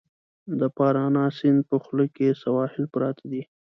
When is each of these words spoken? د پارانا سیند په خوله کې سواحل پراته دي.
د 0.59 0.61
پارانا 0.77 1.25
سیند 1.37 1.61
په 1.69 1.77
خوله 1.83 2.05
کې 2.15 2.37
سواحل 2.41 2.83
پراته 2.93 3.25
دي. 3.31 3.41